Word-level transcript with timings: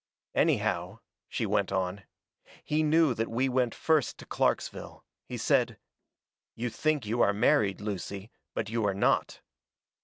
"Anyhow," 0.33 0.97
she 1.29 1.45
went 1.45 1.71
on, 1.71 2.05
"he 2.63 2.81
knew 2.81 3.13
that 3.13 3.29
we 3.29 3.47
went 3.47 3.75
first 3.75 4.17
to 4.17 4.25
Clarksville. 4.25 5.05
He 5.27 5.37
said: 5.37 5.77
"'You 6.55 6.71
think 6.71 7.05
you 7.05 7.21
are 7.21 7.33
married, 7.33 7.79
Lucy, 7.81 8.31
but 8.55 8.67
you 8.67 8.83
are 8.87 8.95
not.' 8.95 9.41